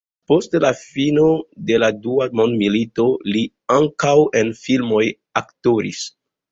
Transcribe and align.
Post 0.29 0.55
fino 0.79 1.25
de 1.67 1.77
la 1.83 1.89
dua 2.07 2.29
mondmilito 2.41 3.07
li 3.35 3.47
ankaŭ 3.79 4.19
en 4.43 4.53
filmoj 4.67 5.05
aktoris. 5.45 6.07